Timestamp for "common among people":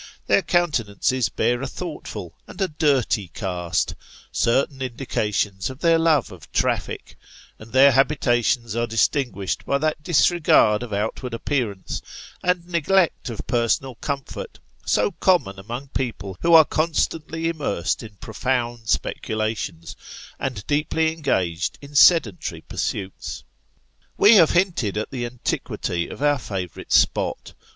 15.19-16.35